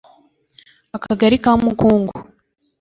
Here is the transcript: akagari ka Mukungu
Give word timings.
akagari 0.97 1.37
ka 1.43 1.51
Mukungu 1.61 2.13